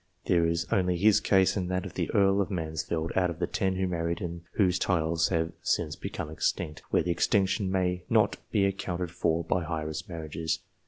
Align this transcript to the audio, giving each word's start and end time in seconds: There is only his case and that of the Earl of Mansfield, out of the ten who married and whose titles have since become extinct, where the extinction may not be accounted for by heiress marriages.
There 0.25 0.47
is 0.47 0.65
only 0.71 0.97
his 0.97 1.19
case 1.19 1.55
and 1.55 1.69
that 1.69 1.85
of 1.85 1.93
the 1.93 2.09
Earl 2.09 2.41
of 2.41 2.49
Mansfield, 2.49 3.11
out 3.15 3.29
of 3.29 3.37
the 3.37 3.45
ten 3.45 3.75
who 3.75 3.87
married 3.87 4.19
and 4.19 4.41
whose 4.53 4.79
titles 4.79 5.27
have 5.27 5.51
since 5.61 5.95
become 5.95 6.31
extinct, 6.31 6.81
where 6.89 7.03
the 7.03 7.11
extinction 7.11 7.69
may 7.71 8.01
not 8.09 8.37
be 8.49 8.65
accounted 8.65 9.11
for 9.11 9.43
by 9.43 9.63
heiress 9.63 10.09
marriages. 10.09 10.57